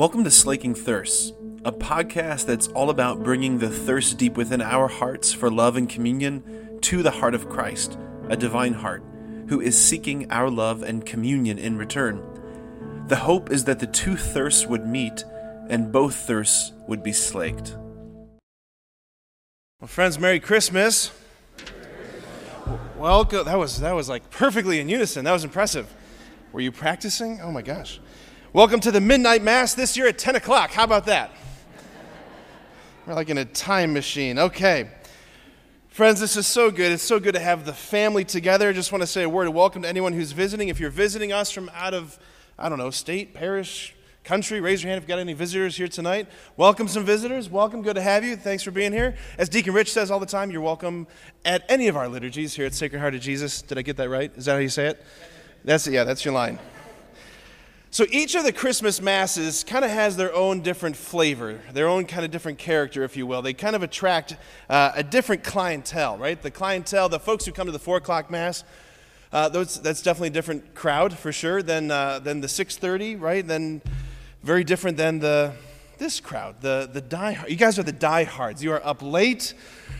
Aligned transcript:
Welcome 0.00 0.24
to 0.24 0.30
Slaking 0.30 0.74
Thirsts, 0.74 1.34
a 1.62 1.70
podcast 1.70 2.46
that's 2.46 2.68
all 2.68 2.88
about 2.88 3.22
bringing 3.22 3.58
the 3.58 3.68
thirst 3.68 4.16
deep 4.16 4.34
within 4.34 4.62
our 4.62 4.88
hearts 4.88 5.30
for 5.30 5.50
love 5.50 5.76
and 5.76 5.86
communion 5.86 6.78
to 6.80 7.02
the 7.02 7.10
heart 7.10 7.34
of 7.34 7.50
Christ, 7.50 7.98
a 8.30 8.34
divine 8.34 8.72
heart, 8.72 9.04
who 9.48 9.60
is 9.60 9.78
seeking 9.78 10.32
our 10.32 10.48
love 10.48 10.82
and 10.82 11.04
communion 11.04 11.58
in 11.58 11.76
return. 11.76 12.22
The 13.08 13.16
hope 13.16 13.50
is 13.50 13.64
that 13.64 13.78
the 13.78 13.86
two 13.86 14.16
thirsts 14.16 14.66
would 14.66 14.86
meet 14.86 15.22
and 15.68 15.92
both 15.92 16.14
thirsts 16.14 16.72
would 16.88 17.02
be 17.02 17.12
slaked. 17.12 17.76
Well, 19.80 19.88
friends, 19.88 20.18
Merry 20.18 20.40
Christmas. 20.40 21.10
Welcome. 22.96 23.44
That 23.44 23.58
was 23.58 23.80
that 23.80 23.94
was 23.94 24.08
like 24.08 24.30
perfectly 24.30 24.80
in 24.80 24.88
unison. 24.88 25.26
That 25.26 25.32
was 25.32 25.44
impressive. 25.44 25.94
Were 26.52 26.62
you 26.62 26.72
practicing? 26.72 27.42
Oh 27.42 27.52
my 27.52 27.60
gosh. 27.60 28.00
Welcome 28.52 28.80
to 28.80 28.90
the 28.90 29.00
midnight 29.00 29.44
mass 29.44 29.74
this 29.74 29.96
year 29.96 30.08
at 30.08 30.18
10 30.18 30.34
o'clock. 30.34 30.72
How 30.72 30.82
about 30.82 31.06
that? 31.06 31.30
We're 33.06 33.14
like 33.14 33.28
in 33.28 33.38
a 33.38 33.44
time 33.44 33.92
machine. 33.92 34.40
Okay. 34.40 34.90
Friends, 35.90 36.18
this 36.18 36.36
is 36.36 36.48
so 36.48 36.72
good. 36.72 36.90
It's 36.90 37.04
so 37.04 37.20
good 37.20 37.34
to 37.34 37.40
have 37.40 37.64
the 37.64 37.72
family 37.72 38.24
together. 38.24 38.68
I 38.68 38.72
just 38.72 38.90
want 38.90 39.02
to 39.02 39.06
say 39.06 39.22
a 39.22 39.28
word 39.28 39.46
of 39.46 39.54
welcome 39.54 39.82
to 39.82 39.88
anyone 39.88 40.14
who's 40.14 40.32
visiting. 40.32 40.66
If 40.66 40.80
you're 40.80 40.90
visiting 40.90 41.30
us 41.30 41.52
from 41.52 41.70
out 41.76 41.94
of, 41.94 42.18
I 42.58 42.68
don't 42.68 42.78
know, 42.78 42.90
state, 42.90 43.34
parish, 43.34 43.94
country, 44.24 44.60
raise 44.60 44.82
your 44.82 44.90
hand 44.90 44.98
if 44.98 45.04
you've 45.04 45.10
got 45.10 45.20
any 45.20 45.32
visitors 45.32 45.76
here 45.76 45.86
tonight. 45.86 46.26
Welcome 46.56 46.88
some 46.88 47.04
visitors. 47.04 47.48
Welcome. 47.48 47.82
Good 47.82 47.94
to 47.94 48.02
have 48.02 48.24
you. 48.24 48.34
Thanks 48.34 48.64
for 48.64 48.72
being 48.72 48.92
here. 48.92 49.14
As 49.38 49.48
Deacon 49.48 49.74
Rich 49.74 49.92
says 49.92 50.10
all 50.10 50.18
the 50.18 50.26
time, 50.26 50.50
you're 50.50 50.60
welcome 50.60 51.06
at 51.44 51.64
any 51.68 51.86
of 51.86 51.96
our 51.96 52.08
liturgies 52.08 52.54
here 52.54 52.66
at 52.66 52.74
Sacred 52.74 52.98
Heart 52.98 53.14
of 53.14 53.20
Jesus. 53.20 53.62
Did 53.62 53.78
I 53.78 53.82
get 53.82 53.96
that 53.98 54.08
right? 54.08 54.32
Is 54.36 54.46
that 54.46 54.54
how 54.54 54.58
you 54.58 54.68
say 54.68 54.88
it? 54.88 55.04
That's 55.64 55.86
it. 55.86 55.92
yeah, 55.92 56.02
that's 56.02 56.24
your 56.24 56.34
line. 56.34 56.58
So 57.92 58.06
each 58.08 58.36
of 58.36 58.44
the 58.44 58.52
Christmas 58.52 59.02
masses 59.02 59.64
kind 59.64 59.84
of 59.84 59.90
has 59.90 60.16
their 60.16 60.32
own 60.32 60.60
different 60.60 60.94
flavor, 60.94 61.60
their 61.72 61.88
own 61.88 62.04
kind 62.04 62.24
of 62.24 62.30
different 62.30 62.58
character, 62.58 63.02
if 63.02 63.16
you 63.16 63.26
will. 63.26 63.42
They 63.42 63.52
kind 63.52 63.74
of 63.74 63.82
attract 63.82 64.36
uh, 64.68 64.92
a 64.94 65.02
different 65.02 65.42
clientele, 65.42 66.16
right? 66.16 66.40
The 66.40 66.52
clientele, 66.52 67.08
the 67.08 67.18
folks 67.18 67.44
who 67.44 67.50
come 67.50 67.66
to 67.66 67.72
the 67.72 67.80
four 67.80 67.96
o'clock 67.96 68.30
mass, 68.30 68.62
uh, 69.32 69.48
those, 69.48 69.80
that's 69.80 70.02
definitely 70.02 70.28
a 70.28 70.32
different 70.32 70.72
crowd 70.76 71.18
for 71.18 71.32
sure 71.32 71.64
than 71.64 71.90
uh, 71.90 72.20
than 72.20 72.40
the 72.40 72.46
six 72.46 72.76
thirty, 72.76 73.16
right? 73.16 73.44
Then 73.44 73.82
very 74.44 74.62
different 74.62 74.96
than 74.96 75.18
the 75.18 75.52
this 75.98 76.20
crowd, 76.20 76.60
the 76.60 76.88
the 76.92 77.00
die. 77.00 77.44
You 77.48 77.56
guys 77.56 77.76
are 77.76 77.82
the 77.82 77.90
diehards. 77.90 78.62
You 78.62 78.70
are 78.70 78.86
up 78.86 79.02
late, 79.02 79.52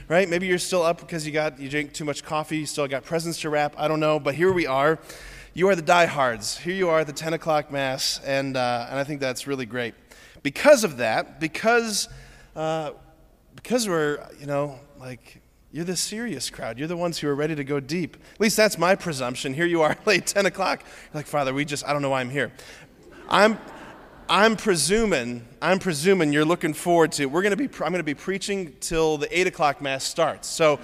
right? 0.07 0.29
Maybe 0.29 0.47
you're 0.47 0.59
still 0.59 0.85
up 0.85 1.01
because 1.01 1.27
you 1.27 1.33
got 1.33 1.59
you 1.59 1.69
drink 1.69 1.93
too 1.93 2.05
much 2.05 2.23
coffee. 2.23 2.59
You 2.59 2.67
still 2.67 2.87
got 2.87 3.03
presents 3.03 3.41
to 3.41 3.51
wrap. 3.51 3.75
I 3.77 3.89
don't 3.89 4.01
know, 4.01 4.21
but 4.21 4.37
here 4.37 4.53
we 4.53 4.69
are 4.69 5.01
you 5.53 5.69
are 5.69 5.75
the 5.75 5.83
diehards. 5.83 6.59
Here 6.59 6.75
you 6.75 6.89
are 6.91 7.01
at 7.01 7.07
the 7.07 7.13
10 7.13 7.33
o'clock 7.33 7.73
Mass, 7.73 8.21
and, 8.25 8.57
uh, 8.57 8.87
and 8.89 8.99
I 8.99 9.05
think 9.05 9.21
that's 9.21 9.47
really 9.47 9.67
great. 9.67 9.95
Because 10.43 10.85
of 10.85 10.99
that, 10.99 11.41
because, 11.41 12.09
uh, 12.55 12.93
because 13.57 13.89
we're, 13.89 14.25
you 14.39 14.47
know, 14.47 14.79
like, 14.99 15.41
you're 15.73 15.85
the 15.85 15.97
serious 15.97 16.51
crowd. 16.51 16.79
You're 16.79 16.89
the 16.89 16.97
ones 16.97 17.19
who 17.19 17.29
are 17.29 17.35
ready 17.35 17.57
to 17.57 17.65
go 17.65 17.81
deep. 17.81 18.17
At 18.35 18.41
least 18.41 18.57
that's 18.57 18.79
my 18.79 18.95
presumption. 18.95 19.53
Here 19.53 19.67
you 19.67 19.83
are, 19.83 19.97
late 20.07 20.27
10 20.27 20.47
o'clock. 20.47 20.83
You're 20.83 21.19
like, 21.19 21.27
Father, 21.27 21.53
we 21.53 21.65
just, 21.65 21.85
I 21.85 21.93
don't 21.93 22.03
know 22.03 22.11
why 22.11 22.21
I'm 22.21 22.31
here. 22.31 22.53
I'm, 23.29 23.59
I'm 24.29 24.57
presuming, 24.57 25.47
I'm 25.61 25.81
presuming 25.81 26.33
you're 26.33 26.45
looking 26.45 26.75
forward 26.75 27.11
to, 27.13 27.27
we're 27.27 27.43
going 27.43 27.57
to 27.57 27.69
be, 27.69 27.69
I'm 27.85 27.91
going 27.91 27.95
to 27.95 28.05
be 28.05 28.15
preaching 28.15 28.77
till 28.79 29.19
the 29.19 29.37
8 29.37 29.49
o'clock 29.49 29.83
Mass 29.83 30.05
starts. 30.05 30.47
So, 30.47 30.79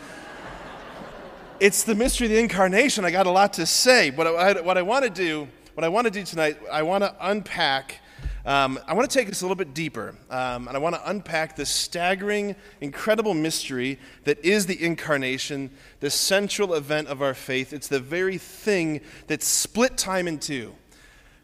it's 1.61 1.85
the 1.85 1.95
mystery 1.95 2.27
of 2.27 2.33
the 2.33 2.39
incarnation. 2.39 3.05
I 3.05 3.11
got 3.11 3.27
a 3.27 3.31
lot 3.31 3.55
to 3.55 3.67
say. 3.67 4.11
But 4.11 4.27
I, 4.27 4.61
what 4.61 4.79
I 4.79 4.83
want 4.83 5.05
to 5.05 5.11
do, 5.11 5.49
what 5.75 5.85
I 5.85 5.89
want 5.89 6.07
to 6.07 6.11
do 6.11 6.23
tonight, 6.25 6.59
I 6.71 6.83
want 6.83 7.05
to 7.05 7.15
unpack. 7.21 8.01
Um, 8.45 8.79
I 8.87 8.95
want 8.95 9.11
to 9.11 9.19
take 9.19 9.27
this 9.27 9.41
a 9.41 9.45
little 9.45 9.57
bit 9.57 9.75
deeper, 9.75 10.15
um, 10.31 10.69
and 10.69 10.77
I 10.77 10.79
want 10.79 10.95
to 10.95 11.11
unpack 11.11 11.57
the 11.57 11.67
staggering, 11.67 12.55
incredible 12.81 13.35
mystery 13.35 13.99
that 14.23 14.45
is 14.45 14.67
the 14.67 14.81
incarnation, 14.81 15.71
the 15.99 16.11
central 16.11 16.75
event 16.75 17.09
of 17.09 17.23
our 17.23 17.35
faith. 17.35 17.73
It's 17.73 17.89
the 17.89 17.99
very 17.99 18.39
thing 18.39 19.01
that 19.27 19.43
split 19.43 19.97
time 19.97 20.29
in 20.29 20.39
two. 20.39 20.75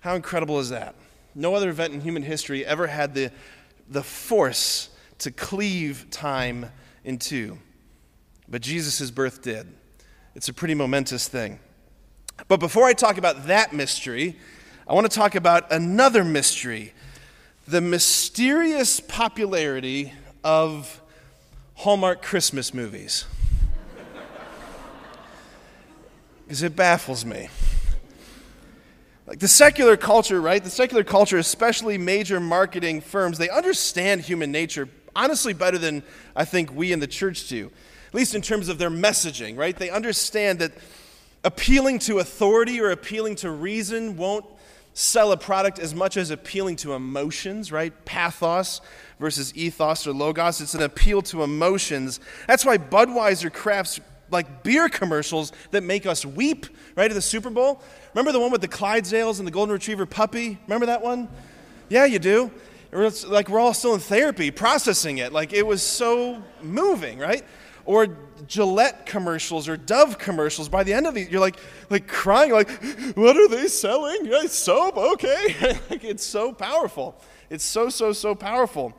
How 0.00 0.14
incredible 0.14 0.60
is 0.60 0.70
that? 0.70 0.94
No 1.34 1.56
other 1.56 1.70
event 1.70 1.92
in 1.92 2.00
human 2.02 2.22
history 2.22 2.64
ever 2.64 2.86
had 2.86 3.14
the, 3.14 3.32
the 3.88 4.04
force 4.04 4.90
to 5.18 5.32
cleave 5.32 6.06
time 6.10 6.70
in 7.02 7.18
two. 7.18 7.58
But 8.48 8.62
Jesus' 8.62 9.10
birth 9.10 9.42
did. 9.42 9.66
It's 10.34 10.48
a 10.48 10.52
pretty 10.52 10.74
momentous 10.74 11.28
thing. 11.28 11.60
But 12.48 12.58
before 12.58 12.84
I 12.84 12.94
talk 12.94 13.18
about 13.18 13.46
that 13.46 13.72
mystery, 13.72 14.38
I 14.88 14.94
want 14.94 15.10
to 15.10 15.14
talk 15.14 15.34
about 15.34 15.70
another 15.72 16.24
mystery 16.24 16.94
the 17.68 17.80
mysterious 17.80 18.98
popularity 18.98 20.12
of 20.42 21.00
Hallmark 21.74 22.22
Christmas 22.22 22.74
movies. 22.74 23.24
Because 26.44 26.62
it 26.64 26.74
baffles 26.74 27.24
me. 27.24 27.48
Like 29.26 29.38
the 29.38 29.48
secular 29.48 29.96
culture, 29.96 30.40
right? 30.40 30.62
The 30.62 30.68
secular 30.68 31.04
culture, 31.04 31.38
especially 31.38 31.96
major 31.96 32.40
marketing 32.40 33.00
firms, 33.00 33.38
they 33.38 33.48
understand 33.48 34.22
human 34.22 34.50
nature 34.50 34.88
honestly 35.14 35.54
better 35.54 35.78
than 35.78 36.02
I 36.34 36.44
think 36.44 36.74
we 36.74 36.92
in 36.92 37.00
the 37.00 37.06
church 37.06 37.48
do 37.48 37.70
at 38.12 38.14
least 38.14 38.34
in 38.34 38.42
terms 38.42 38.68
of 38.68 38.76
their 38.76 38.90
messaging, 38.90 39.56
right? 39.56 39.74
They 39.74 39.88
understand 39.88 40.58
that 40.58 40.72
appealing 41.44 41.98
to 42.00 42.18
authority 42.18 42.78
or 42.78 42.90
appealing 42.90 43.36
to 43.36 43.50
reason 43.50 44.18
won't 44.18 44.44
sell 44.92 45.32
a 45.32 45.36
product 45.38 45.78
as 45.78 45.94
much 45.94 46.18
as 46.18 46.30
appealing 46.30 46.76
to 46.76 46.92
emotions, 46.92 47.72
right? 47.72 48.04
Pathos 48.04 48.82
versus 49.18 49.56
ethos 49.56 50.06
or 50.06 50.12
logos. 50.12 50.60
It's 50.60 50.74
an 50.74 50.82
appeal 50.82 51.22
to 51.22 51.42
emotions. 51.42 52.20
That's 52.46 52.66
why 52.66 52.76
Budweiser 52.76 53.50
crafts 53.50 53.98
like 54.30 54.62
beer 54.62 54.90
commercials 54.90 55.52
that 55.70 55.82
make 55.82 56.04
us 56.04 56.26
weep, 56.26 56.66
right? 56.96 57.10
At 57.10 57.14
the 57.14 57.22
Super 57.22 57.48
Bowl. 57.48 57.80
Remember 58.14 58.32
the 58.32 58.40
one 58.40 58.50
with 58.50 58.60
the 58.60 58.68
Clydesdales 58.68 59.38
and 59.38 59.46
the 59.46 59.52
Golden 59.52 59.72
Retriever 59.72 60.04
puppy? 60.04 60.58
Remember 60.66 60.84
that 60.84 61.00
one? 61.00 61.30
Yeah, 61.88 62.04
you 62.04 62.18
do. 62.18 62.50
It's 62.92 63.26
like 63.26 63.48
we're 63.48 63.58
all 63.58 63.72
still 63.72 63.94
in 63.94 64.00
therapy 64.00 64.50
processing 64.50 65.16
it. 65.16 65.32
Like 65.32 65.54
it 65.54 65.66
was 65.66 65.82
so 65.82 66.42
moving, 66.62 67.18
right? 67.18 67.42
Or 67.84 68.16
Gillette 68.46 69.06
commercials 69.06 69.68
or 69.68 69.76
Dove 69.76 70.18
commercials. 70.18 70.68
By 70.68 70.82
the 70.82 70.92
end 70.92 71.06
of 71.06 71.14
these, 71.14 71.28
you're 71.28 71.40
like, 71.40 71.56
like 71.90 72.06
crying, 72.06 72.52
like, 72.52 72.70
what 73.14 73.36
are 73.36 73.48
they 73.48 73.68
selling? 73.68 74.26
Yeah, 74.26 74.46
soap, 74.46 74.96
okay. 74.96 75.78
like, 75.90 76.04
it's 76.04 76.24
so 76.24 76.52
powerful. 76.52 77.20
It's 77.50 77.64
so, 77.64 77.88
so, 77.88 78.12
so 78.12 78.34
powerful. 78.34 78.94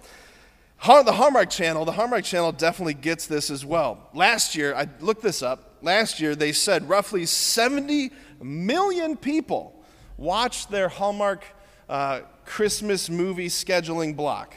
The 0.85 1.13
Hallmark 1.13 1.49
Channel, 1.49 1.85
the 1.85 1.94
Hallmark 1.94 2.25
Channel 2.25 2.51
definitely 2.51 2.94
gets 2.94 3.25
this 3.25 3.49
as 3.49 3.66
well. 3.66 4.09
Last 4.13 4.53
year, 4.53 4.75
I 4.75 4.88
looked 5.00 5.21
this 5.21 5.41
up. 5.41 5.77
Last 5.81 6.19
year, 6.19 6.35
they 6.35 6.51
said 6.51 6.89
roughly 6.89 7.25
70 7.25 8.11
million 8.41 9.15
people 9.15 9.81
watched 10.17 10.69
their 10.69 10.89
Hallmark 10.89 11.45
uh, 11.89 12.21
Christmas 12.45 13.09
movie 13.09 13.47
scheduling 13.47 14.15
block. 14.15 14.55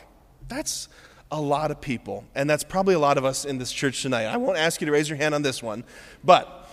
That's 0.48 0.88
a 1.30 1.40
lot 1.40 1.70
of 1.70 1.80
people, 1.80 2.24
and 2.34 2.48
that's 2.48 2.64
probably 2.64 2.94
a 2.94 2.98
lot 2.98 3.18
of 3.18 3.24
us 3.24 3.44
in 3.44 3.58
this 3.58 3.72
church 3.72 4.02
tonight. 4.02 4.24
I 4.24 4.36
won't 4.36 4.58
ask 4.58 4.80
you 4.80 4.86
to 4.86 4.92
raise 4.92 5.08
your 5.08 5.18
hand 5.18 5.34
on 5.34 5.42
this 5.42 5.62
one, 5.62 5.84
but 6.22 6.70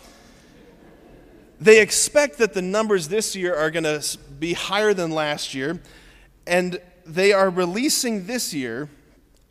they 1.59 1.81
expect 1.81 2.37
that 2.37 2.53
the 2.53 2.61
numbers 2.61 3.07
this 3.07 3.35
year 3.35 3.55
are 3.55 3.71
going 3.71 3.83
to 3.83 4.17
be 4.39 4.53
higher 4.53 4.93
than 4.93 5.11
last 5.11 5.53
year, 5.53 5.81
and 6.45 6.79
they 7.05 7.33
are 7.33 7.49
releasing 7.49 8.25
this 8.25 8.53
year. 8.53 8.89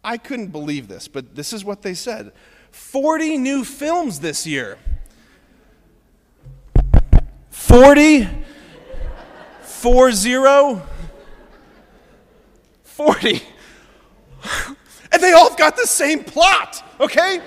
I 0.04 0.18
couldn't 0.18 0.48
believe 0.48 0.88
this, 0.88 1.08
but 1.08 1.34
this 1.34 1.52
is 1.52 1.64
what 1.64 1.82
they 1.82 1.94
said 1.94 2.32
40 2.70 3.38
new 3.38 3.64
films 3.64 4.20
this 4.20 4.46
year. 4.46 4.78
40? 7.50 8.28
40? 9.62 10.82
40 12.84 13.42
they 15.22 15.32
all 15.32 15.54
got 15.54 15.76
the 15.76 15.86
same 15.86 16.24
plot, 16.24 16.84
okay? 17.00 17.40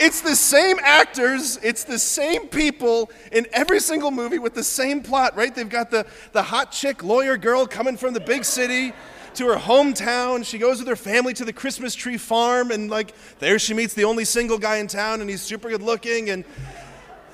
It's 0.00 0.22
the 0.22 0.34
same 0.34 0.78
actors, 0.82 1.58
it's 1.62 1.84
the 1.84 1.98
same 2.00 2.48
people 2.48 3.10
in 3.30 3.46
every 3.52 3.78
single 3.78 4.10
movie 4.10 4.40
with 4.40 4.54
the 4.54 4.64
same 4.64 5.02
plot, 5.02 5.36
right? 5.36 5.54
They've 5.54 5.68
got 5.68 5.92
the, 5.92 6.04
the 6.32 6.42
hot 6.42 6.72
chick 6.72 7.04
lawyer 7.04 7.36
girl 7.36 7.66
coming 7.66 7.96
from 7.96 8.12
the 8.12 8.20
big 8.20 8.44
city 8.44 8.92
to 9.34 9.46
her 9.46 9.56
hometown. 9.56 10.44
She 10.44 10.58
goes 10.58 10.78
with 10.78 10.88
her 10.88 10.96
family 10.96 11.32
to 11.34 11.44
the 11.44 11.52
Christmas 11.52 11.94
tree 11.94 12.18
farm, 12.18 12.72
and 12.72 12.90
like 12.90 13.14
there 13.38 13.58
she 13.58 13.74
meets 13.74 13.94
the 13.94 14.04
only 14.04 14.24
single 14.24 14.58
guy 14.58 14.76
in 14.76 14.88
town, 14.88 15.20
and 15.20 15.30
he's 15.30 15.42
super 15.42 15.68
good 15.68 15.82
looking, 15.82 16.30
and 16.30 16.44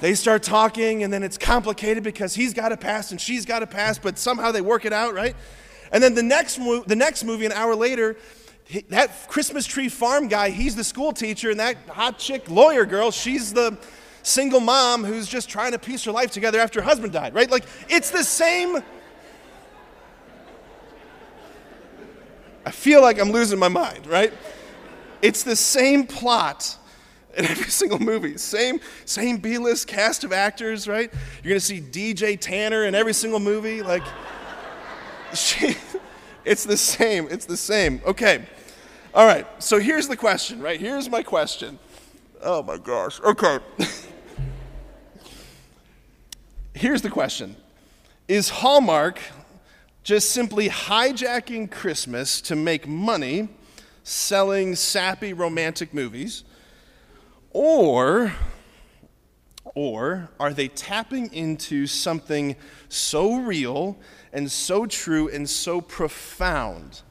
they 0.00 0.14
start 0.14 0.42
talking, 0.42 1.02
and 1.02 1.12
then 1.12 1.22
it's 1.22 1.38
complicated 1.38 2.02
because 2.02 2.34
he's 2.34 2.52
got 2.52 2.72
a 2.72 2.76
past 2.76 3.10
and 3.10 3.20
she's 3.20 3.44
got 3.46 3.62
a 3.62 3.66
past, 3.66 4.02
but 4.02 4.18
somehow 4.18 4.50
they 4.50 4.62
work 4.62 4.84
it 4.84 4.92
out, 4.92 5.14
right? 5.14 5.36
And 5.92 6.02
then 6.02 6.14
the 6.14 6.22
next, 6.22 6.58
mo- 6.58 6.84
the 6.86 6.96
next 6.96 7.24
movie, 7.24 7.46
an 7.46 7.52
hour 7.52 7.74
later, 7.74 8.16
that 8.88 9.28
Christmas 9.28 9.66
tree 9.66 9.88
farm 9.88 10.28
guy, 10.28 10.50
he's 10.50 10.76
the 10.76 10.84
school 10.84 11.12
teacher, 11.12 11.50
and 11.50 11.60
that 11.60 11.76
hot 11.88 12.18
chick 12.18 12.48
lawyer 12.48 12.86
girl, 12.86 13.10
she's 13.10 13.52
the 13.52 13.76
single 14.22 14.60
mom 14.60 15.04
who's 15.04 15.26
just 15.26 15.48
trying 15.48 15.72
to 15.72 15.78
piece 15.78 16.04
her 16.04 16.12
life 16.12 16.30
together 16.30 16.60
after 16.60 16.80
her 16.80 16.86
husband 16.86 17.12
died, 17.12 17.34
right? 17.34 17.50
Like, 17.50 17.64
it's 17.88 18.10
the 18.10 18.22
same. 18.22 18.78
I 22.64 22.70
feel 22.70 23.00
like 23.00 23.18
I'm 23.18 23.32
losing 23.32 23.58
my 23.58 23.68
mind, 23.68 24.06
right? 24.06 24.32
It's 25.22 25.42
the 25.42 25.56
same 25.56 26.06
plot 26.06 26.76
in 27.36 27.46
every 27.46 27.70
single 27.70 27.98
movie. 27.98 28.36
Same, 28.38 28.80
same 29.04 29.38
B-list 29.38 29.88
cast 29.88 30.22
of 30.22 30.32
actors, 30.32 30.86
right? 30.86 31.12
You're 31.42 31.52
gonna 31.52 31.60
see 31.60 31.80
DJ 31.80 32.38
Tanner 32.38 32.84
in 32.84 32.94
every 32.94 33.14
single 33.14 33.40
movie. 33.40 33.82
Like, 33.82 34.04
she, 35.34 35.76
it's 36.44 36.64
the 36.64 36.76
same. 36.76 37.26
It's 37.30 37.46
the 37.46 37.56
same. 37.56 38.00
Okay. 38.06 38.44
All 39.12 39.26
right. 39.26 39.44
So 39.60 39.80
here's 39.80 40.06
the 40.06 40.16
question, 40.16 40.60
right? 40.62 40.78
Here's 40.78 41.10
my 41.10 41.24
question. 41.24 41.80
Oh 42.42 42.62
my 42.62 42.78
gosh. 42.78 43.20
Okay. 43.20 43.58
here's 46.74 47.02
the 47.02 47.10
question 47.10 47.56
Is 48.28 48.48
Hallmark 48.48 49.20
just 50.04 50.30
simply 50.30 50.68
hijacking 50.68 51.72
Christmas 51.72 52.40
to 52.42 52.54
make 52.54 52.86
money 52.86 53.48
selling 54.04 54.76
sappy 54.76 55.32
romantic 55.32 55.92
movies? 55.92 56.44
Or, 57.52 58.32
or 59.74 60.30
are 60.38 60.52
they 60.52 60.68
tapping 60.68 61.32
into 61.32 61.88
something 61.88 62.54
so 62.88 63.40
real 63.40 63.98
and 64.32 64.48
so 64.52 64.86
true 64.86 65.28
and 65.28 65.50
so 65.50 65.80
profound? 65.80 67.02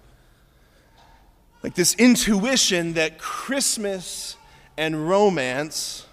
Like 1.62 1.76
this 1.76 1.94
intuition 1.96 2.94
that 2.94 3.18
Christmas 3.18 4.38
and 4.78 5.10
romance 5.10 6.06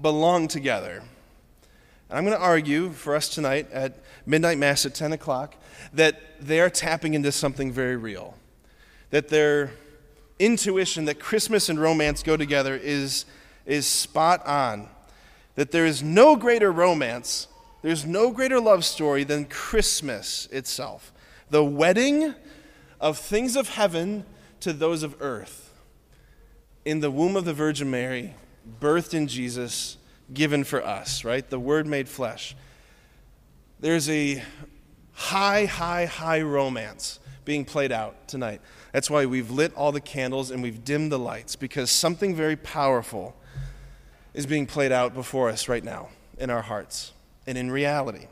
belong 0.00 0.46
together. 0.46 1.02
And 2.08 2.18
I'm 2.18 2.24
going 2.24 2.36
to 2.36 2.42
argue 2.42 2.90
for 2.90 3.16
us 3.16 3.28
tonight 3.28 3.70
at 3.72 3.98
midnight 4.26 4.58
mass 4.58 4.86
at 4.86 4.94
10 4.94 5.12
o'clock 5.12 5.56
that 5.92 6.20
they're 6.40 6.70
tapping 6.70 7.14
into 7.14 7.32
something 7.32 7.72
very 7.72 7.96
real. 7.96 8.34
That 9.10 9.28
their 9.28 9.72
intuition 10.38 11.06
that 11.06 11.18
Christmas 11.18 11.68
and 11.68 11.80
romance 11.80 12.22
go 12.22 12.36
together 12.36 12.76
is 12.76 13.24
is 13.66 13.86
spot 13.86 14.46
on. 14.46 14.88
That 15.56 15.72
there 15.72 15.86
is 15.86 16.02
no 16.02 16.36
greater 16.36 16.70
romance, 16.70 17.48
there's 17.82 18.06
no 18.06 18.30
greater 18.30 18.60
love 18.60 18.84
story 18.84 19.24
than 19.24 19.46
Christmas 19.46 20.46
itself. 20.52 21.12
The 21.50 21.64
wedding 21.64 22.34
of 23.00 23.18
things 23.18 23.56
of 23.56 23.70
heaven 23.70 24.24
to 24.60 24.72
those 24.72 25.02
of 25.02 25.16
earth. 25.20 25.74
In 26.84 27.00
the 27.00 27.10
womb 27.10 27.36
of 27.36 27.44
the 27.44 27.54
Virgin 27.54 27.90
Mary, 27.90 28.34
birthed 28.80 29.14
in 29.14 29.26
Jesus, 29.26 29.96
given 30.32 30.64
for 30.64 30.84
us, 30.84 31.24
right? 31.24 31.48
The 31.48 31.58
Word 31.58 31.86
made 31.86 32.08
flesh. 32.08 32.56
There's 33.80 34.08
a 34.08 34.42
high, 35.12 35.66
high, 35.66 36.06
high 36.06 36.42
romance 36.42 37.20
being 37.44 37.64
played 37.64 37.92
out 37.92 38.28
tonight. 38.28 38.60
That's 38.92 39.08
why 39.08 39.26
we've 39.26 39.50
lit 39.50 39.74
all 39.74 39.92
the 39.92 40.00
candles 40.00 40.50
and 40.50 40.62
we've 40.62 40.84
dimmed 40.84 41.12
the 41.12 41.18
lights, 41.18 41.56
because 41.56 41.90
something 41.90 42.34
very 42.34 42.56
powerful 42.56 43.36
is 44.34 44.46
being 44.46 44.66
played 44.66 44.92
out 44.92 45.14
before 45.14 45.48
us 45.48 45.68
right 45.68 45.84
now 45.84 46.08
in 46.38 46.50
our 46.50 46.62
hearts 46.62 47.12
and 47.46 47.56
in 47.56 47.70
reality. 47.70 48.26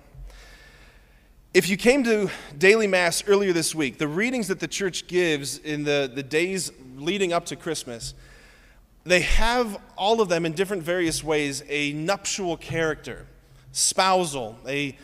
If 1.55 1.69
you 1.69 1.77
came 1.77 2.03
to 2.03 2.29
daily 2.59 2.89
Mass 2.89 3.23
earlier 3.29 3.53
this 3.53 3.77
week, 3.77 3.99
the 3.99 4.09
readings 4.09 4.49
that 4.49 4.59
the 4.59 4.67
church 4.67 5.06
gives 5.06 5.56
in 5.59 5.85
the, 5.85 6.11
the 6.12 6.25
days 6.25 6.73
leading 6.97 7.33
up 7.33 7.47
to 7.47 7.55
Christmas, 7.55 8.12
they 9.05 9.21
have 9.21 9.79
all 9.97 10.21
of 10.21 10.29
them 10.29 10.47
in 10.47 10.55
different 10.55 10.83
various 10.83 11.23
ways 11.23 11.62
a 11.69 11.93
nuptial 11.93 12.56
character, 12.56 13.29
spousal, 13.71 14.59
a, 14.67 14.99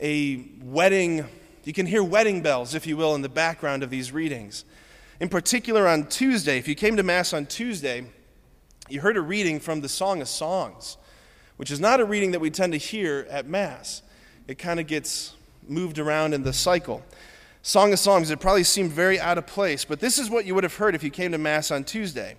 a 0.00 0.44
wedding. 0.60 1.24
You 1.62 1.72
can 1.72 1.86
hear 1.86 2.02
wedding 2.02 2.42
bells, 2.42 2.74
if 2.74 2.84
you 2.84 2.96
will, 2.96 3.14
in 3.14 3.22
the 3.22 3.28
background 3.28 3.84
of 3.84 3.90
these 3.90 4.10
readings. 4.10 4.64
In 5.20 5.28
particular, 5.28 5.86
on 5.86 6.08
Tuesday, 6.08 6.58
if 6.58 6.66
you 6.66 6.74
came 6.74 6.96
to 6.96 7.04
Mass 7.04 7.32
on 7.32 7.46
Tuesday, 7.46 8.06
you 8.88 9.02
heard 9.02 9.16
a 9.16 9.20
reading 9.20 9.60
from 9.60 9.82
the 9.82 9.88
Song 9.88 10.20
of 10.20 10.26
Songs, 10.26 10.96
which 11.58 11.70
is 11.70 11.78
not 11.78 12.00
a 12.00 12.04
reading 12.04 12.32
that 12.32 12.40
we 12.40 12.50
tend 12.50 12.72
to 12.72 12.78
hear 12.78 13.24
at 13.30 13.46
Mass. 13.46 14.02
It 14.48 14.58
kind 14.58 14.80
of 14.80 14.88
gets 14.88 15.36
moved 15.70 15.98
around 15.98 16.34
in 16.34 16.42
the 16.42 16.52
cycle. 16.52 17.02
Song 17.62 17.92
of 17.92 17.98
Songs, 17.98 18.30
it 18.30 18.40
probably 18.40 18.64
seemed 18.64 18.90
very 18.90 19.20
out 19.20 19.38
of 19.38 19.46
place, 19.46 19.84
but 19.84 20.00
this 20.00 20.18
is 20.18 20.28
what 20.28 20.44
you 20.44 20.54
would 20.54 20.64
have 20.64 20.76
heard 20.76 20.94
if 20.94 21.02
you 21.02 21.10
came 21.10 21.32
to 21.32 21.38
Mass 21.38 21.70
on 21.70 21.84
Tuesday. 21.84 22.36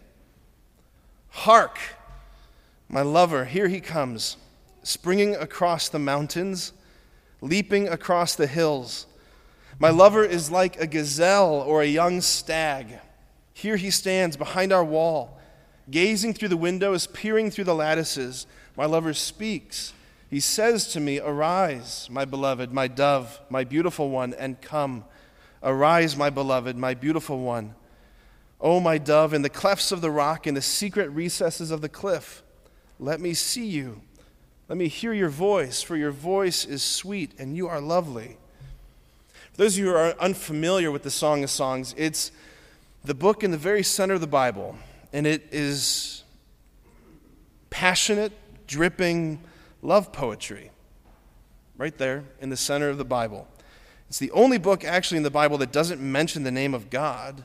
Hark, 1.29 1.77
my 2.89 3.01
lover, 3.01 3.45
here 3.45 3.67
he 3.67 3.79
comes, 3.79 4.37
springing 4.83 5.35
across 5.35 5.89
the 5.89 5.99
mountains, 5.99 6.73
leaping 7.39 7.87
across 7.87 8.35
the 8.35 8.47
hills. 8.47 9.05
My 9.79 9.89
lover 9.89 10.23
is 10.23 10.51
like 10.51 10.79
a 10.79 10.87
gazelle 10.87 11.61
or 11.61 11.81
a 11.81 11.87
young 11.87 12.21
stag. 12.21 12.99
Here 13.53 13.77
he 13.77 13.89
stands 13.89 14.37
behind 14.37 14.71
our 14.73 14.83
wall 14.83 15.39
Gazing 15.89 16.33
through 16.33 16.49
the 16.49 16.57
windows, 16.57 17.07
peering 17.07 17.51
through 17.51 17.65
the 17.65 17.75
lattices, 17.75 18.45
my 18.77 18.85
lover 18.85 19.13
speaks. 19.13 19.93
He 20.31 20.39
says 20.39 20.87
to 20.93 21.01
me, 21.01 21.19
Arise, 21.19 22.07
my 22.09 22.23
beloved, 22.23 22.71
my 22.71 22.87
dove, 22.87 23.41
my 23.49 23.65
beautiful 23.65 24.09
one, 24.09 24.33
and 24.33 24.61
come. 24.61 25.03
Arise, 25.61 26.15
my 26.15 26.29
beloved, 26.29 26.77
my 26.77 26.93
beautiful 26.93 27.41
one. 27.41 27.75
O 28.61 28.79
my 28.79 28.97
dove, 28.97 29.33
in 29.33 29.41
the 29.41 29.49
clefts 29.49 29.91
of 29.91 29.99
the 29.99 30.09
rock, 30.09 30.47
in 30.47 30.53
the 30.53 30.61
secret 30.61 31.09
recesses 31.09 31.69
of 31.69 31.81
the 31.81 31.89
cliff, 31.89 32.43
let 32.97 33.19
me 33.19 33.33
see 33.33 33.65
you. 33.65 34.03
Let 34.69 34.77
me 34.77 34.87
hear 34.87 35.11
your 35.11 35.27
voice, 35.27 35.81
for 35.81 35.97
your 35.97 36.11
voice 36.11 36.63
is 36.63 36.81
sweet 36.81 37.33
and 37.37 37.57
you 37.57 37.67
are 37.67 37.81
lovely. 37.81 38.37
For 39.51 39.57
those 39.57 39.73
of 39.73 39.79
you 39.79 39.89
who 39.89 39.95
are 39.95 40.15
unfamiliar 40.17 40.91
with 40.91 41.03
the 41.03 41.11
Song 41.11 41.43
of 41.43 41.49
Songs, 41.49 41.93
it's 41.97 42.31
the 43.03 43.13
book 43.13 43.43
in 43.43 43.51
the 43.51 43.57
very 43.57 43.83
center 43.83 44.13
of 44.13 44.21
the 44.21 44.27
Bible 44.27 44.77
and 45.11 45.27
it 45.27 45.49
is 45.51 46.23
passionate, 47.69 48.31
dripping 48.65 49.41
love 49.81 50.11
poetry 50.11 50.71
right 51.77 51.97
there 51.97 52.23
in 52.39 52.49
the 52.49 52.57
center 52.57 52.89
of 52.89 52.97
the 52.97 53.05
Bible. 53.05 53.47
It's 54.07 54.19
the 54.19 54.31
only 54.31 54.57
book 54.57 54.83
actually 54.83 55.17
in 55.17 55.23
the 55.23 55.31
Bible 55.31 55.57
that 55.59 55.71
doesn't 55.71 56.01
mention 56.01 56.43
the 56.43 56.51
name 56.51 56.73
of 56.73 56.89
God. 56.89 57.43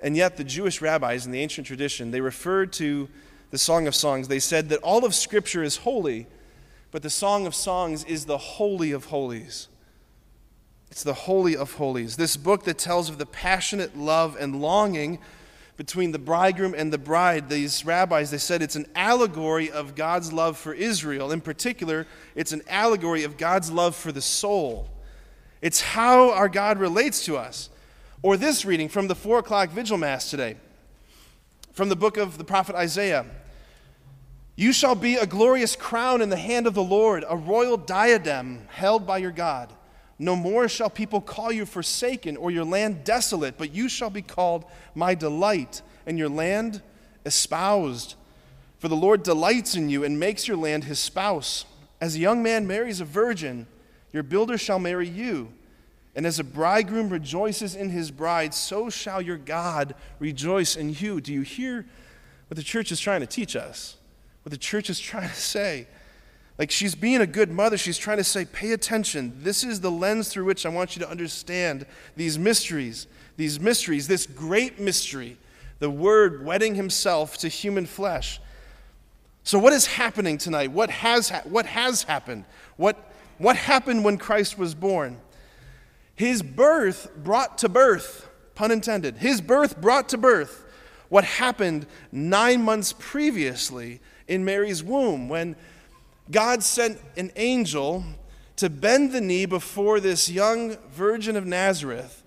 And 0.00 0.16
yet, 0.16 0.36
the 0.36 0.44
Jewish 0.44 0.80
rabbis 0.80 1.26
in 1.26 1.32
the 1.32 1.40
ancient 1.40 1.66
tradition, 1.66 2.10
they 2.10 2.20
referred 2.20 2.72
to 2.74 3.08
the 3.50 3.58
Song 3.58 3.86
of 3.86 3.94
Songs. 3.94 4.28
They 4.28 4.38
said 4.38 4.68
that 4.68 4.80
all 4.80 5.04
of 5.04 5.14
Scripture 5.14 5.62
is 5.62 5.78
holy, 5.78 6.26
but 6.90 7.02
the 7.02 7.10
Song 7.10 7.46
of 7.46 7.54
Songs 7.54 8.04
is 8.04 8.26
the 8.26 8.38
holy 8.38 8.92
of 8.92 9.06
holies. 9.06 9.68
It's 10.90 11.02
the 11.02 11.14
holy 11.14 11.56
of 11.56 11.74
holies. 11.74 12.16
This 12.16 12.36
book 12.36 12.64
that 12.64 12.78
tells 12.78 13.08
of 13.08 13.18
the 13.18 13.26
passionate 13.26 13.96
love 13.96 14.36
and 14.38 14.60
longing 14.60 15.18
between 15.78 16.10
the 16.10 16.18
bridegroom 16.18 16.74
and 16.76 16.92
the 16.92 16.98
bride, 16.98 17.48
these 17.48 17.84
rabbis, 17.84 18.32
they 18.32 18.38
said 18.38 18.60
it's 18.60 18.74
an 18.74 18.86
allegory 18.96 19.70
of 19.70 19.94
God's 19.94 20.32
love 20.32 20.58
for 20.58 20.74
Israel. 20.74 21.30
In 21.30 21.40
particular, 21.40 22.04
it's 22.34 22.50
an 22.50 22.62
allegory 22.68 23.22
of 23.22 23.38
God's 23.38 23.70
love 23.70 23.94
for 23.94 24.10
the 24.10 24.20
soul. 24.20 24.88
It's 25.62 25.80
how 25.80 26.32
our 26.32 26.48
God 26.48 26.78
relates 26.78 27.24
to 27.26 27.36
us. 27.36 27.70
Or 28.22 28.36
this 28.36 28.64
reading 28.64 28.88
from 28.88 29.06
the 29.06 29.14
four 29.14 29.38
o'clock 29.38 29.70
vigil 29.70 29.96
mass 29.96 30.28
today, 30.28 30.56
from 31.72 31.88
the 31.88 31.96
book 31.96 32.16
of 32.16 32.38
the 32.38 32.44
prophet 32.44 32.74
Isaiah. 32.74 33.24
You 34.56 34.72
shall 34.72 34.96
be 34.96 35.14
a 35.14 35.26
glorious 35.26 35.76
crown 35.76 36.20
in 36.20 36.28
the 36.28 36.36
hand 36.36 36.66
of 36.66 36.74
the 36.74 36.82
Lord, 36.82 37.24
a 37.28 37.36
royal 37.36 37.76
diadem 37.76 38.66
held 38.70 39.06
by 39.06 39.18
your 39.18 39.30
God. 39.30 39.72
No 40.18 40.34
more 40.34 40.68
shall 40.68 40.90
people 40.90 41.20
call 41.20 41.52
you 41.52 41.64
forsaken 41.64 42.36
or 42.36 42.50
your 42.50 42.64
land 42.64 43.04
desolate, 43.04 43.56
but 43.56 43.74
you 43.74 43.88
shall 43.88 44.10
be 44.10 44.22
called 44.22 44.64
my 44.94 45.14
delight, 45.14 45.82
and 46.06 46.18
your 46.18 46.28
land 46.28 46.82
espoused. 47.24 48.16
For 48.78 48.88
the 48.88 48.96
Lord 48.96 49.22
delights 49.22 49.74
in 49.74 49.88
you 49.88 50.04
and 50.04 50.18
makes 50.18 50.48
your 50.48 50.56
land 50.56 50.84
his 50.84 50.98
spouse. 50.98 51.64
As 52.00 52.16
a 52.16 52.20
young 52.20 52.42
man 52.42 52.66
marries 52.66 53.00
a 53.00 53.04
virgin, 53.04 53.66
your 54.12 54.22
builder 54.22 54.58
shall 54.58 54.78
marry 54.78 55.08
you. 55.08 55.52
And 56.16 56.26
as 56.26 56.40
a 56.40 56.44
bridegroom 56.44 57.10
rejoices 57.10 57.76
in 57.76 57.90
his 57.90 58.10
bride, 58.10 58.54
so 58.54 58.90
shall 58.90 59.22
your 59.22 59.36
God 59.36 59.94
rejoice 60.18 60.74
in 60.74 60.94
you. 60.94 61.20
Do 61.20 61.32
you 61.32 61.42
hear 61.42 61.86
what 62.48 62.56
the 62.56 62.62
church 62.62 62.90
is 62.90 62.98
trying 62.98 63.20
to 63.20 63.26
teach 63.26 63.54
us? 63.54 63.96
What 64.42 64.50
the 64.50 64.58
church 64.58 64.90
is 64.90 64.98
trying 64.98 65.28
to 65.28 65.34
say? 65.36 65.86
Like 66.58 66.72
she's 66.72 66.96
being 66.96 67.20
a 67.20 67.26
good 67.26 67.50
mother, 67.52 67.78
she's 67.78 67.98
trying 67.98 68.16
to 68.16 68.24
say, 68.24 68.44
pay 68.44 68.72
attention. 68.72 69.32
This 69.42 69.62
is 69.62 69.80
the 69.80 69.90
lens 69.90 70.28
through 70.28 70.44
which 70.44 70.66
I 70.66 70.68
want 70.68 70.96
you 70.96 71.02
to 71.02 71.08
understand 71.08 71.86
these 72.16 72.36
mysteries, 72.36 73.06
these 73.36 73.60
mysteries, 73.60 74.08
this 74.08 74.26
great 74.26 74.80
mystery, 74.80 75.36
the 75.78 75.88
Word 75.88 76.44
wedding 76.44 76.74
Himself 76.74 77.38
to 77.38 77.48
human 77.48 77.86
flesh. 77.86 78.40
So, 79.44 79.58
what 79.58 79.72
is 79.72 79.86
happening 79.86 80.36
tonight? 80.36 80.72
What 80.72 80.90
has, 80.90 81.30
ha- 81.30 81.42
what 81.44 81.64
has 81.66 82.02
happened? 82.02 82.44
What, 82.76 83.12
what 83.38 83.56
happened 83.56 84.04
when 84.04 84.18
Christ 84.18 84.58
was 84.58 84.74
born? 84.74 85.18
His 86.16 86.42
birth 86.42 87.12
brought 87.16 87.58
to 87.58 87.68
birth, 87.68 88.28
pun 88.56 88.72
intended, 88.72 89.18
his 89.18 89.40
birth 89.40 89.80
brought 89.80 90.08
to 90.08 90.18
birth 90.18 90.64
what 91.08 91.24
happened 91.24 91.86
nine 92.10 92.60
months 92.62 92.92
previously 92.98 94.00
in 94.26 94.44
Mary's 94.44 94.82
womb 94.82 95.28
when 95.28 95.56
God 96.30 96.62
sent 96.62 97.00
an 97.16 97.32
angel 97.36 98.04
to 98.56 98.68
bend 98.68 99.12
the 99.12 99.20
knee 99.20 99.46
before 99.46 100.00
this 100.00 100.28
young 100.28 100.76
virgin 100.90 101.36
of 101.36 101.46
Nazareth 101.46 102.22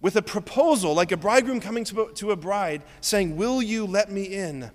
with 0.00 0.16
a 0.16 0.22
proposal, 0.22 0.94
like 0.94 1.12
a 1.12 1.16
bridegroom 1.16 1.60
coming 1.60 1.84
to, 1.84 2.30
a 2.30 2.36
bride, 2.36 2.82
saying, 3.00 3.36
Will 3.36 3.62
you 3.62 3.86
let 3.86 4.10
me 4.10 4.24
in? 4.24 4.70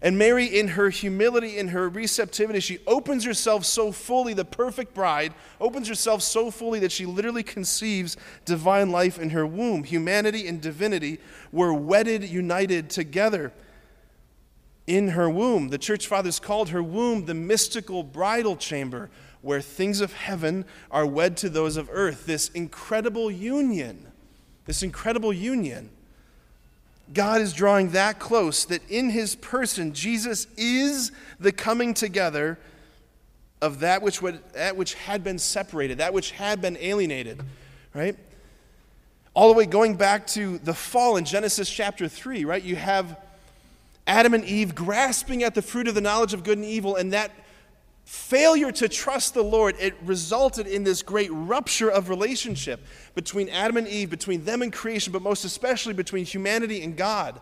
And 0.00 0.18
Mary, 0.18 0.46
in 0.46 0.68
her 0.68 0.90
humility, 0.90 1.58
in 1.58 1.68
her 1.68 1.88
receptivity, 1.88 2.58
she 2.58 2.80
opens 2.88 3.24
herself 3.24 3.64
so 3.64 3.92
fully, 3.92 4.34
the 4.34 4.44
perfect 4.44 4.94
bride, 4.94 5.32
opens 5.60 5.86
herself 5.86 6.22
so 6.22 6.50
fully 6.50 6.80
that 6.80 6.90
she 6.90 7.06
literally 7.06 7.44
conceives 7.44 8.16
divine 8.44 8.90
life 8.90 9.18
in 9.18 9.30
her 9.30 9.46
womb. 9.46 9.84
Humanity 9.84 10.48
and 10.48 10.60
divinity 10.60 11.20
were 11.52 11.72
wedded, 11.72 12.24
united 12.24 12.90
together 12.90 13.52
in 14.86 15.08
her 15.08 15.30
womb. 15.30 15.68
The 15.68 15.78
church 15.78 16.06
fathers 16.06 16.40
called 16.40 16.70
her 16.70 16.82
womb 16.82 17.26
the 17.26 17.34
mystical 17.34 18.02
bridal 18.02 18.56
chamber, 18.56 19.10
where 19.40 19.60
things 19.60 20.00
of 20.00 20.12
heaven 20.12 20.64
are 20.90 21.06
wed 21.06 21.36
to 21.38 21.48
those 21.48 21.76
of 21.76 21.88
earth. 21.92 22.26
This 22.26 22.48
incredible 22.50 23.30
union, 23.30 24.06
this 24.66 24.82
incredible 24.82 25.32
union. 25.32 25.90
God 27.12 27.40
is 27.40 27.52
drawing 27.52 27.90
that 27.90 28.18
close 28.18 28.64
that 28.66 28.88
in 28.88 29.10
his 29.10 29.34
person, 29.34 29.92
Jesus 29.92 30.46
is 30.56 31.12
the 31.38 31.52
coming 31.52 31.92
together 31.92 32.58
of 33.60 33.80
that 33.80 34.02
which, 34.02 34.22
would, 34.22 34.40
that 34.54 34.76
which 34.76 34.94
had 34.94 35.22
been 35.22 35.38
separated, 35.38 35.98
that 35.98 36.14
which 36.14 36.32
had 36.32 36.60
been 36.60 36.76
alienated, 36.80 37.40
right? 37.94 38.16
All 39.34 39.48
the 39.48 39.54
way 39.54 39.66
going 39.66 39.94
back 39.94 40.26
to 40.28 40.58
the 40.58 40.74
fall 40.74 41.16
in 41.16 41.24
Genesis 41.24 41.70
chapter 41.70 42.08
3, 42.08 42.44
right? 42.44 42.62
You 42.62 42.76
have 42.76 43.18
Adam 44.06 44.34
and 44.34 44.44
Eve 44.44 44.74
grasping 44.74 45.42
at 45.42 45.54
the 45.54 45.62
fruit 45.62 45.88
of 45.88 45.94
the 45.94 46.00
knowledge 46.00 46.34
of 46.34 46.44
good 46.44 46.58
and 46.58 46.66
evil, 46.66 46.96
and 46.96 47.12
that 47.12 47.30
failure 48.04 48.72
to 48.72 48.88
trust 48.88 49.34
the 49.34 49.42
Lord, 49.42 49.76
it 49.78 49.94
resulted 50.02 50.66
in 50.66 50.84
this 50.84 51.02
great 51.02 51.30
rupture 51.32 51.88
of 51.88 52.08
relationship 52.08 52.80
between 53.14 53.48
Adam 53.48 53.76
and 53.76 53.86
Eve, 53.86 54.10
between 54.10 54.44
them 54.44 54.62
and 54.62 54.72
creation, 54.72 55.12
but 55.12 55.22
most 55.22 55.44
especially 55.44 55.94
between 55.94 56.24
humanity 56.24 56.82
and 56.82 56.96
God. 56.96 57.40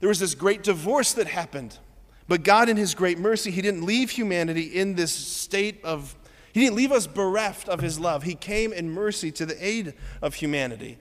There 0.00 0.08
was 0.08 0.18
this 0.20 0.34
great 0.34 0.62
divorce 0.62 1.12
that 1.14 1.26
happened. 1.26 1.78
But 2.26 2.42
God, 2.42 2.68
in 2.68 2.76
His 2.76 2.94
great 2.94 3.18
mercy, 3.18 3.50
He 3.50 3.62
didn't 3.62 3.84
leave 3.84 4.10
humanity 4.10 4.62
in 4.62 4.94
this 4.94 5.12
state 5.12 5.82
of, 5.84 6.14
He 6.52 6.60
didn't 6.60 6.76
leave 6.76 6.92
us 6.92 7.06
bereft 7.06 7.68
of 7.68 7.80
His 7.80 7.98
love. 7.98 8.24
He 8.24 8.34
came 8.34 8.72
in 8.72 8.90
mercy 8.90 9.30
to 9.32 9.46
the 9.46 9.64
aid 9.64 9.94
of 10.20 10.34
humanity. 10.34 10.98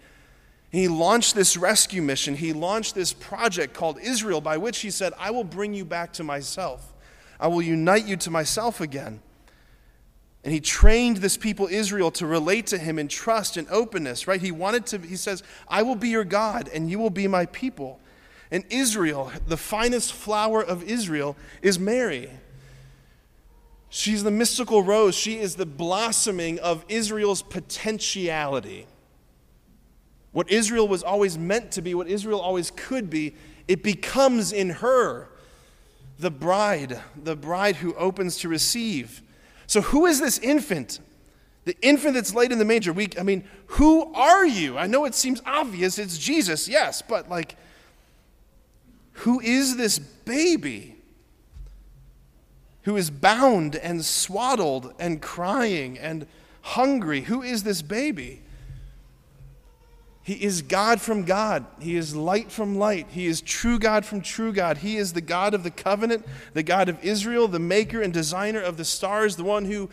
He 0.77 0.87
launched 0.87 1.33
this 1.33 1.57
rescue 1.57 2.03
mission. 2.03 2.35
He 2.35 2.53
launched 2.53 2.93
this 2.93 3.11
project 3.11 3.73
called 3.73 3.99
Israel, 3.99 4.41
by 4.41 4.57
which 4.57 4.79
He 4.79 4.91
said, 4.91 5.11
I 5.17 5.31
will 5.31 5.43
bring 5.43 5.73
you 5.73 5.83
back 5.83 6.13
to 6.13 6.23
myself. 6.23 6.93
I 7.39 7.47
will 7.47 7.63
unite 7.63 8.05
you 8.05 8.15
to 8.17 8.29
myself 8.29 8.79
again. 8.79 9.21
And 10.43 10.53
he 10.53 10.59
trained 10.59 11.17
this 11.17 11.35
people 11.35 11.67
Israel 11.67 12.11
to 12.11 12.27
relate 12.27 12.67
to 12.67 12.77
him 12.77 12.99
in 12.99 13.07
trust 13.07 13.57
and 13.57 13.67
openness, 13.69 14.27
right? 14.27 14.39
He 14.39 14.51
wanted 14.51 14.85
to, 14.87 14.99
he 14.99 15.15
says, 15.15 15.43
I 15.67 15.81
will 15.81 15.95
be 15.95 16.09
your 16.09 16.23
God 16.23 16.69
and 16.73 16.89
you 16.89 16.99
will 16.99 17.09
be 17.09 17.27
my 17.27 17.47
people. 17.47 17.99
And 18.49 18.63
Israel, 18.69 19.31
the 19.45 19.57
finest 19.57 20.13
flower 20.13 20.63
of 20.63 20.83
Israel, 20.83 21.35
is 21.61 21.77
Mary. 21.77 22.29
She's 23.89 24.23
the 24.23 24.31
mystical 24.31 24.83
rose. 24.83 25.15
She 25.15 25.37
is 25.37 25.55
the 25.55 25.65
blossoming 25.65 26.59
of 26.59 26.85
Israel's 26.87 27.41
potentiality. 27.41 28.87
What 30.31 30.49
Israel 30.51 30.87
was 30.87 31.03
always 31.03 31.37
meant 31.37 31.71
to 31.73 31.81
be, 31.81 31.95
what 31.95 32.07
Israel 32.07 32.39
always 32.39 32.71
could 32.71 33.09
be, 33.09 33.35
it 33.67 33.83
becomes 33.83 34.51
in 34.51 34.69
her 34.69 35.29
the 36.19 36.31
bride, 36.31 36.99
the 37.15 37.35
bride 37.35 37.77
who 37.77 37.93
opens 37.95 38.37
to 38.37 38.49
receive. 38.49 39.21
So, 39.67 39.81
who 39.81 40.05
is 40.05 40.19
this 40.19 40.39
infant? 40.39 40.99
The 41.65 41.77
infant 41.81 42.13
that's 42.13 42.33
laid 42.33 42.51
in 42.51 42.59
the 42.59 42.65
manger. 42.65 42.93
We, 42.93 43.09
I 43.19 43.23
mean, 43.23 43.43
who 43.67 44.13
are 44.13 44.45
you? 44.45 44.77
I 44.77 44.87
know 44.87 45.05
it 45.05 45.13
seems 45.13 45.41
obvious. 45.45 45.99
It's 45.99 46.17
Jesus, 46.17 46.67
yes, 46.67 47.01
but 47.01 47.29
like, 47.29 47.55
who 49.11 49.39
is 49.41 49.75
this 49.75 49.99
baby 49.99 50.95
who 52.83 52.95
is 52.95 53.09
bound 53.09 53.75
and 53.75 54.05
swaddled 54.05 54.93
and 54.97 55.21
crying 55.21 55.99
and 55.99 56.25
hungry? 56.61 57.21
Who 57.21 57.41
is 57.41 57.63
this 57.63 57.81
baby? 57.81 58.41
He 60.27 60.43
is 60.43 60.61
God 60.61 60.99
from 60.99 61.23
God. 61.23 61.65
He 61.79 61.95
is 61.95 62.13
light 62.13 62.51
from 62.51 62.77
light. 62.77 63.07
He 63.11 63.27
is 63.27 63.39
true 63.39 63.79
God 63.79 64.03
from 64.03 64.19
true 64.19 64.51
God. 64.51 64.79
He 64.79 64.97
is 64.97 65.13
the 65.13 65.21
God 65.21 65.53
of 65.53 65.63
the 65.63 65.71
covenant, 65.71 66.25
the 66.53 66.63
God 66.63 66.89
of 66.89 67.01
Israel, 67.01 67.47
the 67.47 67.59
maker 67.59 68.01
and 68.01 68.11
designer 68.11 68.59
of 68.59 68.75
the 68.75 68.83
stars, 68.83 69.37
the 69.37 69.45
one 69.45 69.63
who 69.63 69.89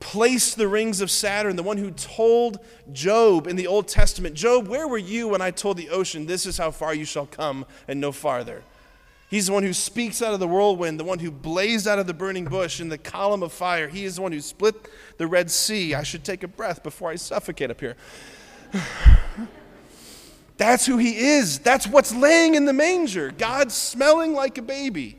placed 0.00 0.56
the 0.56 0.68
rings 0.68 1.02
of 1.02 1.10
Saturn, 1.10 1.56
the 1.56 1.62
one 1.62 1.76
who 1.76 1.90
told 1.90 2.58
Job 2.94 3.46
in 3.46 3.56
the 3.56 3.66
Old 3.66 3.88
Testament, 3.88 4.34
Job, 4.34 4.68
where 4.68 4.88
were 4.88 4.96
you 4.96 5.28
when 5.28 5.42
I 5.42 5.50
told 5.50 5.76
the 5.76 5.90
ocean, 5.90 6.24
this 6.24 6.46
is 6.46 6.56
how 6.56 6.70
far 6.70 6.94
you 6.94 7.04
shall 7.04 7.26
come 7.26 7.66
and 7.86 8.00
no 8.00 8.10
farther? 8.10 8.62
He's 9.28 9.48
the 9.48 9.52
one 9.52 9.64
who 9.64 9.74
speaks 9.74 10.22
out 10.22 10.32
of 10.32 10.40
the 10.40 10.48
whirlwind, 10.48 10.98
the 10.98 11.04
one 11.04 11.18
who 11.18 11.30
blazed 11.30 11.86
out 11.86 11.98
of 11.98 12.06
the 12.06 12.14
burning 12.14 12.46
bush 12.46 12.80
in 12.80 12.88
the 12.88 12.96
column 12.96 13.42
of 13.42 13.52
fire. 13.52 13.88
He 13.88 14.06
is 14.06 14.16
the 14.16 14.22
one 14.22 14.32
who 14.32 14.40
split 14.40 14.88
the 15.18 15.26
Red 15.26 15.50
Sea. 15.50 15.94
I 15.94 16.04
should 16.04 16.24
take 16.24 16.42
a 16.42 16.48
breath 16.48 16.82
before 16.82 17.10
I 17.10 17.16
suffocate 17.16 17.70
up 17.70 17.80
here. 17.80 17.96
That's 20.56 20.86
who 20.86 20.96
he 20.96 21.16
is. 21.16 21.58
That's 21.58 21.86
what's 21.86 22.14
laying 22.14 22.54
in 22.54 22.64
the 22.64 22.72
manger. 22.72 23.30
God 23.30 23.70
smelling 23.70 24.32
like 24.32 24.56
a 24.58 24.62
baby. 24.62 25.18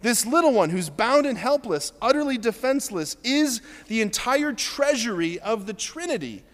This 0.00 0.24
little 0.24 0.52
one 0.52 0.70
who's 0.70 0.90
bound 0.90 1.26
and 1.26 1.36
helpless, 1.36 1.92
utterly 2.00 2.38
defenseless, 2.38 3.16
is 3.24 3.60
the 3.88 4.00
entire 4.00 4.52
treasury 4.52 5.40
of 5.40 5.66
the 5.66 5.72
Trinity. 5.72 6.44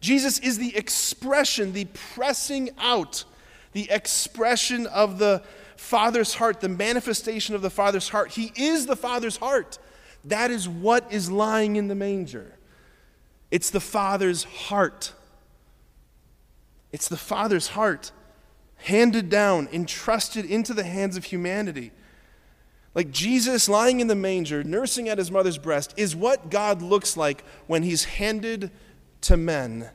Jesus 0.00 0.38
is 0.38 0.58
the 0.58 0.76
expression, 0.76 1.72
the 1.72 1.86
pressing 2.14 2.70
out, 2.78 3.24
the 3.72 3.90
expression 3.90 4.86
of 4.86 5.18
the 5.18 5.42
Father's 5.76 6.34
heart, 6.34 6.60
the 6.60 6.68
manifestation 6.68 7.54
of 7.54 7.62
the 7.62 7.70
Father's 7.70 8.08
heart. 8.08 8.32
He 8.32 8.52
is 8.54 8.86
the 8.86 8.96
Father's 8.96 9.36
heart. 9.36 9.78
That 10.24 10.50
is 10.50 10.68
what 10.68 11.12
is 11.12 11.30
lying 11.30 11.76
in 11.76 11.88
the 11.88 11.94
manger. 11.94 12.57
It's 13.50 13.70
the 13.70 13.80
Father's 13.80 14.44
heart. 14.44 15.12
It's 16.92 17.08
the 17.08 17.16
Father's 17.16 17.68
heart 17.68 18.12
handed 18.78 19.28
down, 19.28 19.68
entrusted 19.72 20.44
into 20.44 20.72
the 20.72 20.84
hands 20.84 21.16
of 21.16 21.24
humanity. 21.24 21.92
Like 22.94 23.10
Jesus 23.10 23.68
lying 23.68 24.00
in 24.00 24.06
the 24.06 24.14
manger, 24.14 24.64
nursing 24.64 25.08
at 25.08 25.18
his 25.18 25.30
mother's 25.30 25.58
breast, 25.58 25.94
is 25.96 26.16
what 26.16 26.50
God 26.50 26.80
looks 26.82 27.16
like 27.16 27.44
when 27.66 27.82
he's 27.82 28.04
handed 28.04 28.70
to 29.22 29.36
men. 29.36 29.90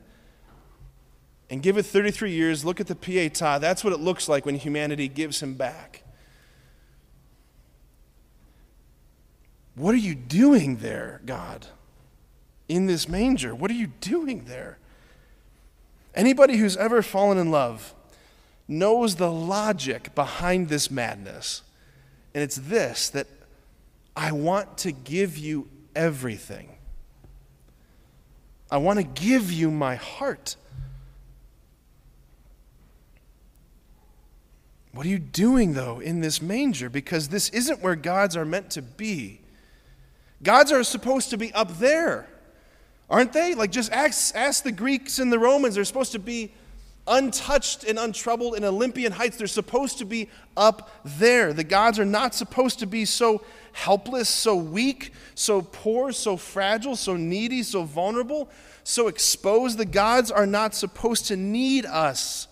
And 1.49 1.61
give 1.61 1.77
it 1.77 1.83
33 1.83 2.31
years, 2.31 2.63
look 2.63 2.79
at 2.79 2.87
the 2.87 2.95
Pietà. 2.95 3.59
That's 3.59 3.83
what 3.83 3.93
it 3.93 3.99
looks 3.99 4.27
like 4.29 4.45
when 4.45 4.55
humanity 4.55 5.07
gives 5.07 5.41
him 5.41 5.55
back. 5.55 6.03
What 9.75 9.95
are 9.95 9.99
you 9.99 10.15
doing 10.15 10.77
there, 10.77 11.21
God? 11.25 11.67
In 12.67 12.85
this 12.85 13.07
manger? 13.07 13.53
What 13.53 13.71
are 13.71 13.75
you 13.75 13.87
doing 13.87 14.45
there? 14.45 14.77
Anybody 16.15 16.57
who's 16.57 16.77
ever 16.77 17.01
fallen 17.01 17.37
in 17.37 17.51
love 17.51 17.93
knows 18.67 19.15
the 19.15 19.31
logic 19.31 20.13
behind 20.15 20.69
this 20.69 20.89
madness. 20.89 21.63
And 22.33 22.43
it's 22.43 22.55
this 22.55 23.09
that 23.09 23.27
I 24.15 24.31
want 24.31 24.77
to 24.79 24.91
give 24.91 25.37
you 25.37 25.67
everything. 25.95 26.69
I 28.71 28.77
want 28.77 28.97
to 28.97 29.03
give 29.03 29.51
you 29.51 29.69
my 29.69 29.95
heart. 29.95 30.55
What 34.93 35.05
are 35.05 35.09
you 35.09 35.19
doing, 35.19 35.73
though, 35.73 35.99
in 35.99 36.21
this 36.21 36.41
manger? 36.41 36.89
Because 36.89 37.29
this 37.29 37.49
isn't 37.49 37.81
where 37.81 37.95
gods 37.95 38.37
are 38.37 38.45
meant 38.45 38.69
to 38.71 38.81
be. 38.81 39.41
Gods 40.43 40.71
are 40.71 40.83
supposed 40.83 41.31
to 41.31 41.37
be 41.37 41.51
up 41.53 41.79
there. 41.79 42.27
Aren't 43.09 43.33
they? 43.33 43.53
Like, 43.55 43.71
just 43.71 43.91
ask, 43.91 44.35
ask 44.35 44.63
the 44.63 44.71
Greeks 44.71 45.19
and 45.19 45.31
the 45.31 45.39
Romans. 45.39 45.75
They're 45.75 45.85
supposed 45.85 46.13
to 46.13 46.19
be 46.19 46.51
untouched 47.05 47.83
and 47.83 47.99
untroubled 47.99 48.55
in 48.55 48.63
Olympian 48.63 49.11
heights. 49.11 49.37
They're 49.37 49.47
supposed 49.47 49.97
to 49.99 50.05
be 50.05 50.29
up 50.55 50.89
there. 51.03 51.53
The 51.53 51.63
gods 51.63 51.99
are 51.99 52.05
not 52.05 52.33
supposed 52.33 52.79
to 52.79 52.85
be 52.87 53.05
so 53.05 53.43
helpless, 53.73 54.29
so 54.29 54.55
weak, 54.55 55.11
so 55.35 55.61
poor, 55.61 56.11
so 56.11 56.37
fragile, 56.37 56.95
so 56.95 57.15
needy, 57.15 57.63
so 57.63 57.83
vulnerable, 57.83 58.49
so 58.83 59.07
exposed. 59.07 59.77
The 59.77 59.85
gods 59.85 60.31
are 60.31 60.45
not 60.45 60.73
supposed 60.73 61.27
to 61.27 61.35
need 61.35 61.85
us, 61.85 62.47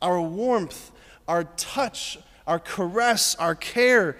our 0.00 0.20
warmth, 0.20 0.90
our 1.28 1.44
touch, 1.44 2.18
our 2.46 2.58
caress, 2.58 3.34
our 3.34 3.54
care. 3.54 4.16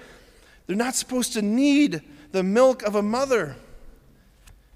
They're 0.66 0.76
not 0.76 0.94
supposed 0.94 1.32
to 1.32 1.42
need 1.42 2.02
the 2.32 2.42
milk 2.42 2.82
of 2.82 2.94
a 2.94 3.02
mother. 3.02 3.56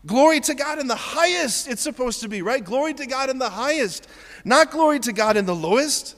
Glory 0.07 0.41
to 0.41 0.55
God 0.55 0.79
in 0.79 0.87
the 0.87 0.95
highest, 0.95 1.67
it's 1.69 1.81
supposed 1.81 2.21
to 2.21 2.29
be, 2.29 2.43
right? 2.43 2.63
Glory 2.63 2.93
to 2.95 3.07
God 3.07 3.31
in 3.31 3.39
the 3.39 3.49
highest, 3.49 4.07
not 4.45 4.71
glory 4.71 5.01
to 5.01 5.13
God 5.13 5.37
in 5.37 5.47
the 5.47 5.55
lowest. 5.55 6.17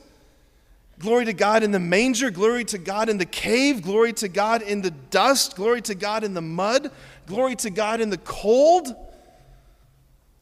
Glory 0.98 1.26
to 1.26 1.34
God 1.34 1.62
in 1.62 1.72
the 1.72 1.78
manger, 1.78 2.30
glory 2.30 2.64
to 2.64 2.78
God 2.78 3.10
in 3.10 3.18
the 3.18 3.26
cave, 3.26 3.82
glory 3.82 4.14
to 4.14 4.28
God 4.28 4.62
in 4.62 4.80
the 4.80 4.90
dust, 4.90 5.54
glory 5.54 5.82
to 5.82 5.94
God 5.94 6.24
in 6.24 6.32
the 6.32 6.40
mud, 6.40 6.90
glory 7.26 7.54
to 7.56 7.68
God 7.68 8.00
in 8.00 8.08
the 8.08 8.16
cold. 8.18 8.94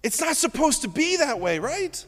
It's 0.05 0.21
not 0.21 0.37
supposed 0.37 0.83
to 0.83 0.89
be 0.89 1.17
that 1.17 1.41
way, 1.41 1.59
right? 1.59 2.05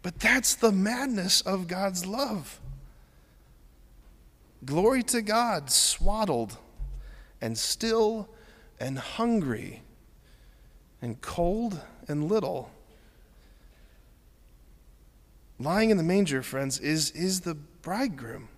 But 0.00 0.20
that's 0.20 0.54
the 0.54 0.72
madness 0.72 1.42
of 1.42 1.68
God's 1.68 2.06
love. 2.06 2.58
Glory 4.66 5.04
to 5.04 5.22
God, 5.22 5.70
swaddled 5.70 6.58
and 7.40 7.56
still 7.56 8.28
and 8.80 8.98
hungry 8.98 9.82
and 11.00 11.20
cold 11.20 11.80
and 12.08 12.28
little. 12.28 12.70
Lying 15.58 15.90
in 15.90 15.96
the 15.96 16.02
manger, 16.02 16.42
friends, 16.42 16.78
is, 16.80 17.10
is 17.12 17.42
the 17.42 17.54
bridegroom. 17.54 18.48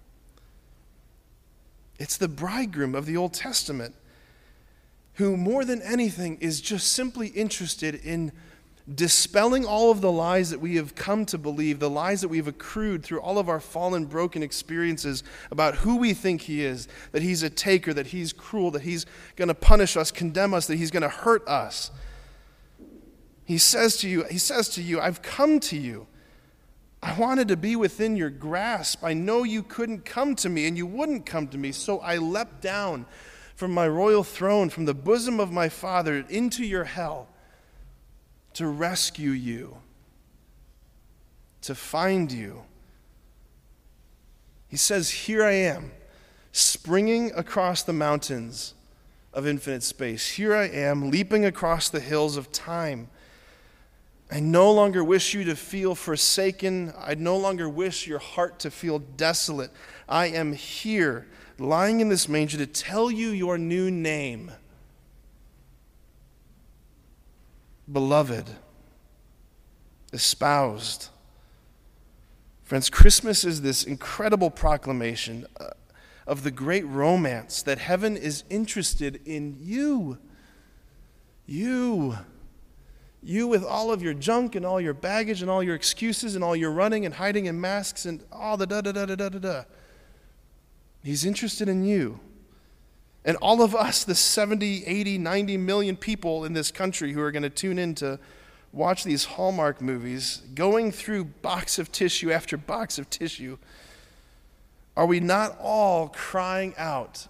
It's 1.99 2.17
the 2.17 2.29
bridegroom 2.29 2.95
of 2.95 3.07
the 3.07 3.17
Old 3.17 3.35
Testament 3.35 3.95
who, 5.15 5.37
more 5.37 5.65
than 5.65 5.83
anything, 5.83 6.39
is 6.39 6.61
just 6.61 6.93
simply 6.93 7.29
interested 7.29 7.95
in 7.95 8.33
dispelling 8.95 9.67
all 9.67 9.91
of 9.91 10.01
the 10.01 10.11
lies 10.11 10.51
that 10.51 10.61
we 10.61 10.77
have 10.77 10.95
come 10.95 11.27
to 11.27 11.37
believe, 11.37 11.79
the 11.79 11.91
lies 11.91 12.23
that 12.23 12.29
we've 12.29 12.49
accrued 12.49 13.03
through 13.03 13.21
all 13.21 13.39
of 13.39 13.49
our 13.49 13.61
fallen, 13.61 14.07
broken 14.07 14.43
experiences 14.43 15.23
about 15.51 15.77
who 15.77 15.97
we 15.97 16.15
think 16.15 16.43
He 16.43 16.65
is 16.65 16.89
that 17.13 17.23
He's 17.23 17.43
a 17.43 17.51
taker, 17.51 17.93
that 17.93 18.09
He's 18.09 18.33
cruel, 18.33 18.71
that 18.71 18.83
He's 18.83 19.05
going 19.37 19.49
to 19.49 19.55
punish 19.55 19.97
us, 19.97 20.11
condemn 20.11 20.55
us, 20.55 20.67
that 20.69 20.77
He's 20.77 20.91
going 20.91 21.03
to 21.03 21.09
hurt 21.09 21.47
us. 21.47 21.91
He 23.45 23.59
says 23.59 23.99
to 23.99 24.09
you, 24.09 24.25
He 24.31 24.39
says 24.39 24.69
to 24.71 24.83
you, 24.83 25.01
I've 25.01 25.23
come 25.23 25.61
to 25.61 25.77
you. 25.77 26.07
I 27.03 27.17
wanted 27.17 27.49
to 27.49 27.57
be 27.57 27.77
within 27.77 28.17
your 28.17 28.31
grasp. 28.31 29.05
I 29.05 29.13
know 29.13 29.45
you 29.45 29.63
couldn't 29.63 30.05
come 30.05 30.35
to 30.37 30.49
me 30.49 30.67
and 30.67 30.77
you 30.77 30.87
wouldn't 30.87 31.27
come 31.27 31.47
to 31.49 31.59
me, 31.59 31.73
so 31.73 32.01
I 32.01 32.17
leapt 32.17 32.61
down 32.61 33.07
from 33.55 33.73
my 33.73 33.87
royal 33.87 34.25
throne, 34.25 34.69
from 34.69 34.85
the 34.85 34.95
bosom 34.95 35.39
of 35.39 35.53
my 35.53 35.69
Father, 35.69 36.25
into 36.29 36.65
your 36.65 36.85
hell 36.85 37.29
to 38.59 38.67
rescue 38.67 39.31
you, 39.31 39.77
to 41.61 41.77
find 41.77 42.33
you. 42.33 42.65
He 44.67 44.77
says, 44.77 45.11
Here 45.11 45.45
I 45.45 45.53
am, 45.53 45.93
springing 46.51 47.31
across 47.37 47.85
the 47.85 47.93
mountains 47.93 48.75
of 49.33 49.47
infinite 49.47 49.85
space. 49.85 50.31
Here 50.31 50.57
I 50.57 50.65
am, 50.65 51.09
leaping 51.09 51.45
across 51.45 51.89
the 51.89 52.01
hills 52.01 52.37
of 52.37 52.51
time. 52.51 53.11
I 54.29 54.41
no 54.41 54.73
longer 54.73 55.05
wish 55.05 55.35
you 55.35 55.45
to 55.45 55.55
feel 55.55 55.95
forsaken. 55.95 56.93
I 56.99 57.15
no 57.15 57.37
longer 57.37 57.69
wish 57.69 58.09
your 58.09 58.19
heart 58.19 58.59
to 58.59 58.73
feel 58.73 58.99
desolate. 58.99 59.71
I 60.09 60.27
am 60.27 60.53
here, 60.53 61.29
lying 61.61 62.01
in 62.01 62.09
this 62.09 62.29
manger, 62.29 62.59
to 62.59 62.67
tell 62.67 63.09
you 63.09 63.29
your 63.29 63.57
new 63.57 63.89
name. 63.89 64.51
Beloved, 67.91 68.47
espoused. 70.13 71.09
Friends, 72.65 72.91
Christmas 72.91 73.45
is 73.45 73.63
this 73.63 73.85
incredible 73.85 74.51
proclamation 74.51 75.47
uh, 75.59 75.71
of 76.27 76.43
the 76.43 76.51
great 76.51 76.87
romance 76.87 77.63
that 77.63 77.79
heaven 77.79 78.17
is 78.17 78.45
interested 78.51 79.21
in 79.25 79.57
you. 79.59 80.19
You. 81.47 82.19
You, 83.23 83.49
with 83.49 83.65
all 83.65 83.91
of 83.91 84.03
your 84.03 84.15
junk 84.15 84.55
and 84.55 84.65
all 84.65 84.81
your 84.81 84.95
baggage 84.95 85.41
and 85.43 85.51
all 85.51 85.63
your 85.63 85.75
excuses 85.75 86.35
and 86.35 86.45
all 86.45 86.55
your 86.55 86.71
running 86.71 87.07
and 87.07 87.15
hiding 87.15 87.47
in 87.47 87.61
masks 87.61 88.05
and 88.05 88.23
all 88.31 88.57
the 88.57 88.67
da 88.67 88.81
da 88.83 88.93
da 88.93 89.07
da 89.07 89.17
da 89.17 89.29
da 89.31 89.39
da. 89.39 89.63
He's 91.03 91.25
interested 91.25 91.69
in 91.69 91.85
you. 91.85 92.21
And 93.29 93.37
all 93.43 93.61
of 93.61 93.75
us, 93.75 94.05
the 94.05 94.15
70, 94.15 94.87
80, 94.87 95.19
90 95.19 95.59
million 95.59 95.97
people 95.99 96.47
in 96.47 96.55
this 96.55 96.71
country 96.71 97.13
who 97.13 97.21
are 97.21 97.31
going 97.31 97.43
to 97.43 97.51
tune 97.51 97.79
in 97.79 97.95
to 97.97 98.19
watch 98.73 99.05
these 99.05 99.27
Hallmark 99.27 99.83
movies, 99.83 100.41
going 100.55 100.91
through 100.91 101.25
box 101.25 101.79
of 101.79 101.93
tissue 101.93 102.33
after 102.33 102.57
box 102.57 102.97
of 102.99 103.11
tissue, 103.11 103.59
are 104.97 105.05
we 105.05 105.21
not 105.21 105.59
all 105.61 106.09
crying 106.09 106.73
out 106.79 107.29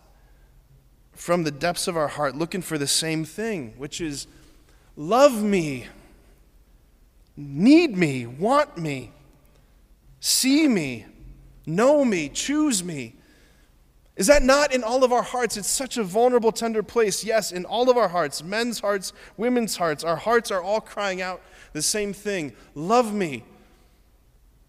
from 1.14 1.42
the 1.42 1.50
depths 1.50 1.88
of 1.88 1.96
our 1.96 2.06
heart, 2.06 2.36
looking 2.36 2.62
for 2.62 2.78
the 2.78 2.86
same 2.86 3.24
thing, 3.24 3.74
which 3.76 4.00
is 4.00 4.28
love 4.94 5.42
me, 5.42 5.88
need 7.36 7.96
me, 7.96 8.24
want 8.24 8.78
me, 8.78 9.10
see 10.20 10.68
me, 10.68 11.06
know 11.66 12.04
me, 12.04 12.28
choose 12.28 12.84
me? 12.84 13.16
Is 14.18 14.26
that 14.26 14.42
not 14.42 14.74
in 14.74 14.82
all 14.82 15.04
of 15.04 15.12
our 15.12 15.22
hearts? 15.22 15.56
It's 15.56 15.70
such 15.70 15.96
a 15.96 16.02
vulnerable, 16.02 16.50
tender 16.50 16.82
place. 16.82 17.22
Yes, 17.22 17.52
in 17.52 17.64
all 17.64 17.88
of 17.88 17.96
our 17.96 18.08
hearts, 18.08 18.42
men's 18.42 18.80
hearts, 18.80 19.12
women's 19.36 19.76
hearts, 19.76 20.02
our 20.02 20.16
hearts 20.16 20.50
are 20.50 20.60
all 20.60 20.80
crying 20.80 21.22
out 21.22 21.40
the 21.72 21.80
same 21.80 22.12
thing 22.12 22.52
Love 22.74 23.14
me. 23.14 23.44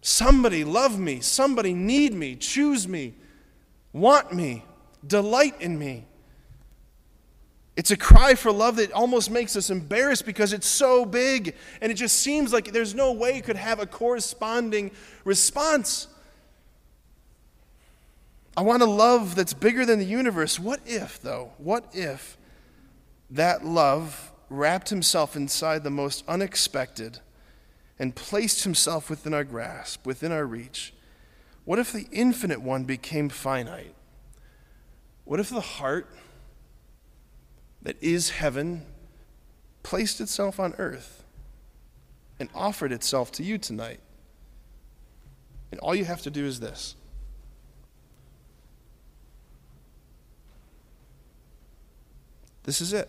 Somebody 0.02 0.64
love 0.64 0.98
me. 0.98 1.20
Somebody 1.20 1.74
need 1.74 2.14
me. 2.14 2.36
Choose 2.36 2.86
me. 2.86 3.14
Want 3.92 4.32
me. 4.32 4.64
Delight 5.06 5.60
in 5.60 5.78
me. 5.78 6.06
It's 7.76 7.90
a 7.90 7.96
cry 7.96 8.34
for 8.34 8.52
love 8.52 8.76
that 8.76 8.92
almost 8.92 9.30
makes 9.30 9.56
us 9.56 9.68
embarrassed 9.68 10.24
because 10.26 10.52
it's 10.52 10.66
so 10.66 11.04
big 11.04 11.54
and 11.80 11.90
it 11.90 11.96
just 11.96 12.20
seems 12.20 12.52
like 12.52 12.72
there's 12.72 12.94
no 12.94 13.12
way 13.12 13.38
it 13.38 13.44
could 13.44 13.56
have 13.56 13.80
a 13.80 13.86
corresponding 13.86 14.92
response. 15.24 16.06
I 18.56 18.62
want 18.62 18.82
a 18.82 18.86
love 18.86 19.36
that's 19.36 19.54
bigger 19.54 19.86
than 19.86 19.98
the 19.98 20.04
universe. 20.04 20.58
What 20.58 20.80
if, 20.84 21.20
though? 21.20 21.52
What 21.58 21.84
if 21.92 22.36
that 23.30 23.64
love 23.64 24.32
wrapped 24.48 24.90
himself 24.90 25.36
inside 25.36 25.84
the 25.84 25.90
most 25.90 26.24
unexpected 26.26 27.20
and 27.98 28.14
placed 28.14 28.64
himself 28.64 29.08
within 29.08 29.32
our 29.32 29.44
grasp, 29.44 30.04
within 30.04 30.32
our 30.32 30.44
reach? 30.44 30.92
What 31.64 31.78
if 31.78 31.92
the 31.92 32.08
infinite 32.10 32.60
one 32.60 32.84
became 32.84 33.28
finite? 33.28 33.94
What 35.24 35.38
if 35.38 35.48
the 35.48 35.60
heart 35.60 36.08
that 37.82 38.02
is 38.02 38.30
heaven 38.30 38.84
placed 39.82 40.20
itself 40.20 40.58
on 40.58 40.74
earth 40.78 41.22
and 42.40 42.48
offered 42.54 42.90
itself 42.90 43.30
to 43.32 43.44
you 43.44 43.58
tonight? 43.58 44.00
And 45.70 45.78
all 45.80 45.94
you 45.94 46.04
have 46.04 46.22
to 46.22 46.30
do 46.30 46.44
is 46.44 46.58
this 46.58 46.96
This 52.70 52.80
is 52.80 52.92
it. 52.92 53.08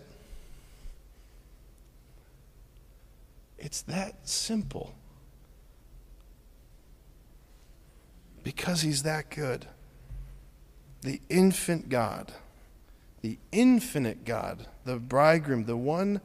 It's 3.60 3.84
that 3.84 4.28
simple. 4.28 4.95
Because 8.43 8.82
he's 8.82 9.04
that 9.04 9.30
good. 9.30 9.67
The 11.04 11.21
infant 11.30 11.89
God, 11.89 12.34
the 13.21 13.38
infinite 13.52 14.26
God, 14.26 14.65
the 14.84 14.95
bridegroom, 14.95 15.65
the 15.65 15.78
one 15.78 16.21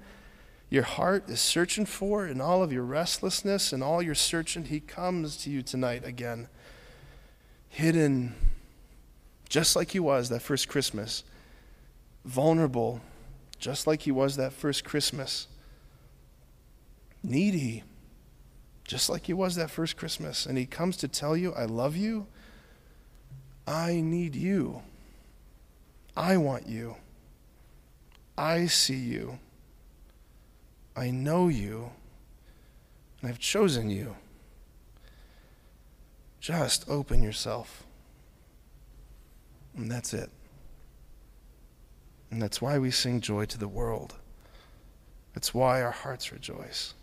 your 0.70 0.84
heart 0.84 1.28
is 1.28 1.38
searching 1.38 1.84
for 1.84 2.26
in 2.26 2.40
all 2.40 2.62
of 2.62 2.72
your 2.72 2.84
restlessness 2.84 3.70
and 3.70 3.82
all 3.84 4.00
your 4.00 4.14
searching, 4.14 4.64
he 4.64 4.80
comes 4.80 5.36
to 5.44 5.50
you 5.50 5.60
tonight 5.60 6.06
again, 6.06 6.48
hidden, 7.68 8.34
just 9.50 9.76
like 9.76 9.90
he 9.90 10.00
was 10.00 10.30
that 10.30 10.40
first 10.40 10.68
Christmas, 10.68 11.22
vulnerable 12.24 13.02
just 13.58 13.86
like 13.86 14.02
he 14.02 14.10
was 14.10 14.36
that 14.36 14.52
first 14.52 14.84
Christmas. 14.84 15.48
Needy, 17.22 17.82
just 18.84 19.08
like 19.08 19.26
he 19.26 19.32
was 19.32 19.56
that 19.56 19.70
first 19.70 19.96
Christmas. 19.96 20.46
And 20.46 20.56
he 20.56 20.66
comes 20.66 20.96
to 20.98 21.08
tell 21.08 21.36
you, 21.36 21.52
I 21.54 21.64
love 21.64 21.96
you. 21.96 22.26
I 23.66 24.00
need 24.00 24.36
you. 24.36 24.82
I 26.16 26.36
want 26.36 26.66
you. 26.66 26.96
I 28.38 28.66
see 28.66 28.94
you. 28.94 29.38
I 30.94 31.10
know 31.10 31.48
you. 31.48 31.90
And 33.20 33.30
I've 33.30 33.38
chosen 33.38 33.90
you. 33.90 34.16
Just 36.40 36.88
open 36.88 37.22
yourself. 37.22 37.84
And 39.76 39.90
that's 39.90 40.14
it. 40.14 40.30
And 42.30 42.42
that's 42.42 42.60
why 42.60 42.78
we 42.78 42.90
sing 42.90 43.20
joy 43.20 43.44
to 43.46 43.58
the 43.58 43.68
world. 43.68 44.14
That's 45.34 45.54
why 45.54 45.82
our 45.82 45.90
hearts 45.90 46.32
rejoice. 46.32 46.94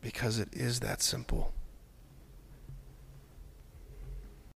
Because 0.00 0.38
it 0.38 0.48
is 0.52 0.80
that 0.80 1.02
simple. 1.02 1.52